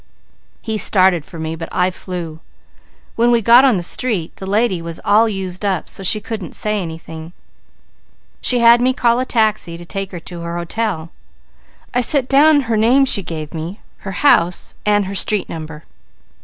[0.63, 2.39] "He started for me, but I flew.
[3.15, 6.55] When we got on the street, the lady was all used up so she couldn't
[6.55, 7.33] say anything.
[8.41, 11.11] She had me call a taxi to take her to her hotel.
[11.93, 15.83] I set down her name she gave me, and her house and street number.